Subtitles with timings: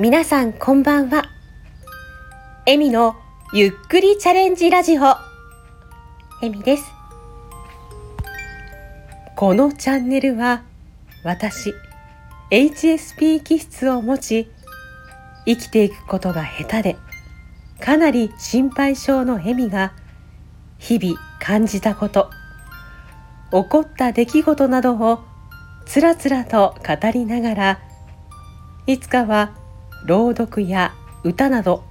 [0.00, 1.24] 皆さんこんばんは。
[2.64, 3.16] エミの
[3.52, 5.02] ゆっくりチャレンジラジオ。
[6.42, 6.84] エミです。
[9.36, 10.62] このチャンネルは
[11.22, 11.74] 私、
[12.50, 14.50] HSP 気質を持ち、
[15.44, 16.96] 生きていくことが下手で、
[17.78, 19.92] かなり心配性のエミが、
[20.78, 22.30] 日々感じたこと、
[23.52, 25.18] 起こった出来事などを
[25.84, 27.80] つらつらと語りながら、
[28.86, 29.59] いつかは
[30.04, 31.84] 朗読や歌など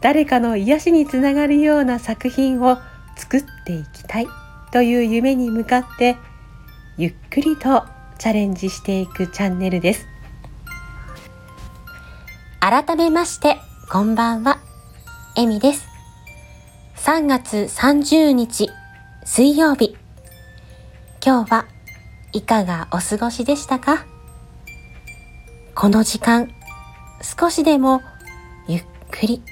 [0.00, 2.78] 誰かの癒しにつながるような作品を
[3.16, 4.28] 作っていきたい
[4.72, 6.16] という夢に向かって
[6.98, 7.84] ゆっくりと
[8.18, 10.06] チャレンジしていくチャンネルです。
[12.60, 13.56] 改めまして
[13.90, 14.58] こんばんは。
[15.36, 15.86] エミです。
[16.96, 18.70] 3月30日
[19.24, 19.96] 水曜日。
[21.24, 21.66] 今日は
[22.32, 24.04] いかがお過ごしでしたか？
[25.74, 26.50] この時間
[27.22, 28.02] 少しでも
[28.68, 29.42] ゆっくり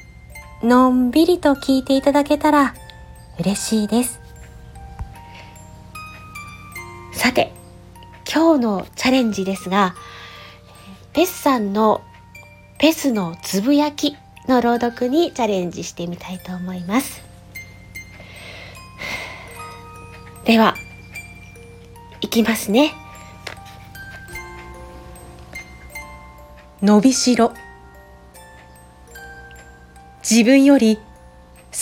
[0.63, 2.75] のんびりと聞いていただけたら
[3.39, 4.21] 嬉しいです。
[7.13, 7.53] さて
[8.31, 9.95] 今日のチャレンジですが
[11.13, 12.03] ペスさんの
[12.79, 14.17] ペスのつぶやき
[14.49, 17.23] の朗読にチャレンジしてみたいと思います。
[20.45, 20.75] では
[22.21, 22.93] いきますね。
[26.85, 27.55] 伸びしろ。
[30.21, 30.99] 自分より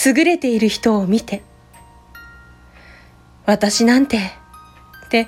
[0.06, 1.42] 優れている人を見て
[3.44, 4.18] 私なんて
[5.06, 5.26] って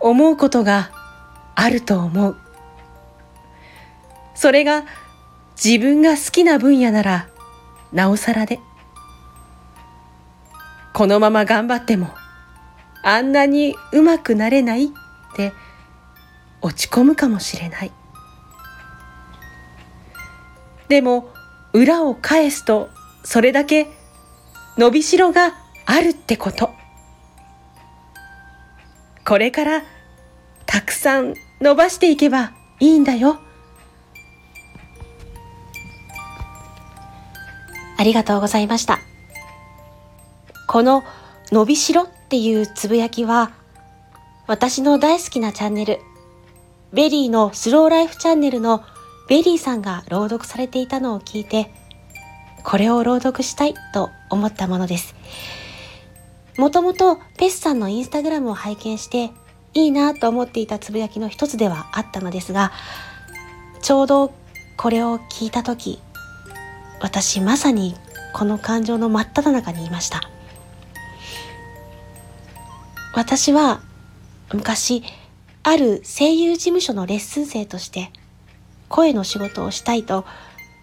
[0.00, 0.90] 思うことが
[1.54, 2.36] あると思う。
[4.34, 4.84] それが
[5.62, 7.28] 自分が好きな分野なら
[7.92, 8.58] なおさらで。
[10.94, 12.08] このまま頑張っても
[13.02, 14.88] あんなにうまくなれないっ
[15.36, 15.52] て
[16.62, 17.92] 落ち込むかもしれない。
[20.88, 21.30] でも
[21.72, 22.88] 裏を返すと
[23.24, 23.88] それだけ
[24.76, 25.54] 伸びしろが
[25.86, 26.70] あるってこと。
[29.26, 29.82] これから
[30.66, 33.38] たくさん伸ばしていけばいいんだよ。
[37.96, 39.00] ありがとうございました。
[40.66, 41.04] この
[41.52, 43.52] 伸びしろっていうつぶやきは
[44.46, 46.00] 私の大好きなチャンネル
[46.92, 48.82] ベリーのスローライフチャンネルの
[49.28, 51.70] ベリーさんが朗読されていたのを聞いて、
[52.62, 55.14] これを朗読したいと思ったものです。
[56.56, 59.30] もともとペスさんのインスタグラムを拝見して
[59.74, 62.72] いいなと思っていたつぶやきの一つではあったのですが、
[63.82, 64.32] ちょうど
[64.76, 66.00] これを聞いたとき、
[67.00, 67.96] 私まさに
[68.32, 70.20] この感情の真っ只中にいました。
[73.14, 73.80] 私は
[74.52, 75.02] 昔、
[75.62, 78.10] ある声優事務所のレッスン生として
[78.94, 80.24] 声の仕事をしたいと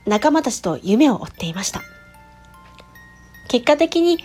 [0.05, 1.81] 仲間たちと夢を追っていました。
[3.47, 4.17] 結果的に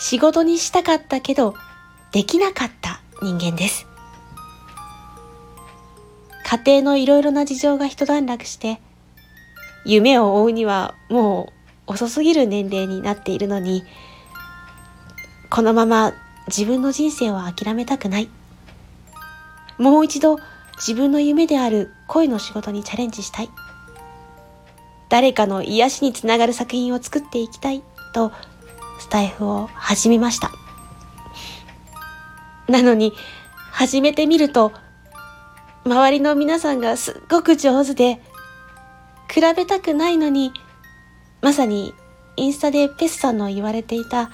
[0.00, 1.54] 仕事にしたかったけど
[2.10, 3.86] できなかった人間です。
[6.44, 8.80] 家庭のいろいろな事情が一段落して
[9.84, 11.52] 夢を追うにはも
[11.86, 13.84] う遅すぎる年齢になっているのに
[15.50, 16.14] このまま
[16.48, 18.28] 自分の人生を諦めたくない。
[19.78, 20.40] もう一度
[20.76, 23.50] 自分の夢である恋の仕事にチャレンジしたい。
[25.08, 28.32] 誰かの癒しにつながる作品を作っていきたいと
[28.98, 30.50] スタイフを始めました。
[32.68, 33.12] なのに
[33.70, 34.72] 始めてみると
[35.84, 38.20] 周りの皆さんがすっごく上手で
[39.30, 40.52] 比べたくないのに
[41.42, 41.92] まさに
[42.36, 44.30] インスタでペスさんの言われていた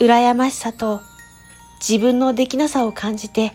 [0.00, 1.00] 羨ましさと
[1.80, 3.52] 自分のできなさを感じて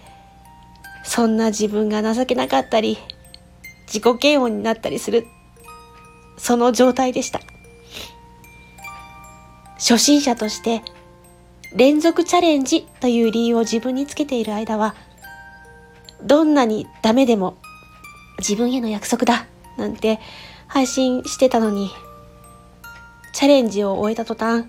[1.04, 2.98] そんな自分が情けなかったり、
[3.88, 5.28] 自己嫌悪になったりする、
[6.38, 7.42] その状態でした。
[9.78, 10.84] 初心者として
[11.76, 14.96] 連続チャレンジという理由を自分につけている間は、
[16.24, 17.58] どんなにダメでも
[18.38, 19.48] 自分への約束だ
[19.78, 20.20] なんて
[20.68, 21.90] 配信してたのに、
[23.34, 24.66] チャレンジを終えた途端、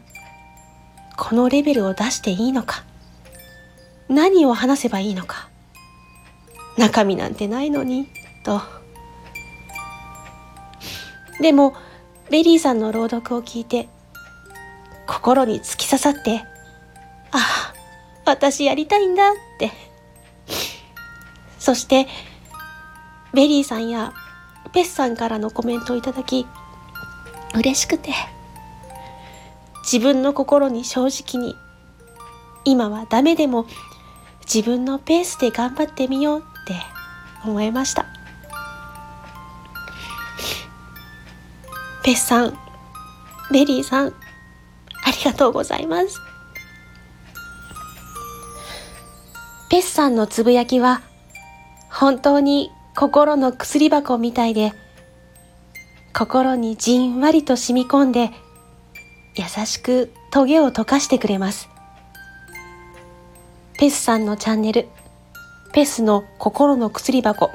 [1.16, 2.84] このレベルを出していいのか、
[4.08, 5.48] 何を話せばいいのか、
[6.76, 8.08] 中身なんてないのに、
[8.44, 8.60] と。
[11.40, 11.74] でも、
[12.30, 13.88] ベリーさんの朗読を聞いて、
[15.06, 16.44] 心に突き刺さって、
[17.30, 17.74] ああ、
[18.24, 19.70] 私やりたいんだって。
[21.58, 22.06] そして、
[23.34, 24.12] ベリーさんや
[24.72, 26.46] ペスさんからのコメントをいただき、
[27.54, 28.12] 嬉しくて、
[29.82, 31.54] 自分の心に正直に、
[32.64, 33.66] 今はダメでも
[34.42, 36.51] 自分のペースで頑張ってみよう
[37.44, 38.06] 思いました
[42.04, 42.58] ペスさん、
[43.52, 46.18] ベリーさん、ありがとうございます。
[49.70, 51.00] ペスさんのつぶやきは、
[51.88, 54.72] 本当に心の薬箱みたいで、
[56.12, 58.30] 心にじんわりと染み込んで、
[59.36, 61.68] 優しくトゲを溶かしてくれます。
[63.78, 64.88] ペスさんのチャンネル、
[65.72, 67.50] ペスの心の薬箱、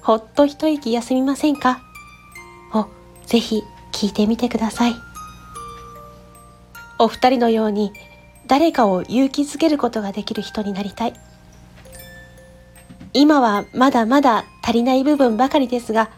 [0.00, 1.82] ほっと一息休みませんか？
[2.72, 2.86] を
[3.26, 3.62] ぜひ
[3.92, 4.94] 聞いてみてください。
[6.98, 7.92] お二人のように
[8.46, 11.14] 誰かを勇気づけることができる人になりたい。
[13.12, 16.10] 今はまだまだ足りない部分ばかりですが、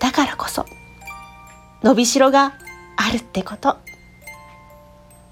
[0.00, 0.64] だからこそ、
[1.82, 2.54] 伸びしろが
[2.96, 3.76] あるってこと、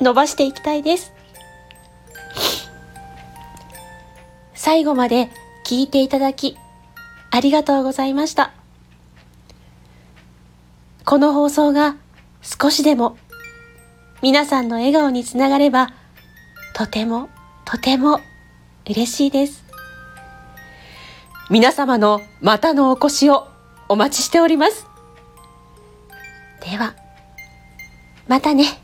[0.01, 1.13] 伸ばしていきたいです。
[4.65, 5.29] 最後まで
[5.67, 6.57] 聞いていただき、
[7.33, 8.53] ありがとうございました。
[11.05, 11.97] この放送が
[12.43, 13.19] 少しでも
[14.23, 15.89] 皆さんの笑顔につながれば、
[16.77, 17.29] とても
[17.65, 18.21] とても
[18.89, 19.65] 嬉しいです。
[21.51, 23.49] 皆様のまたのお越しを
[23.89, 24.87] お待ちしております。
[26.61, 26.95] では、
[28.29, 28.82] またね。